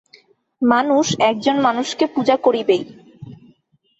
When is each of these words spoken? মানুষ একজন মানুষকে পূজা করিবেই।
মানুষ 0.61 1.05
একজন 1.21 1.55
মানুষকে 1.61 2.05
পূজা 2.07 2.35
করিবেই। 2.37 2.83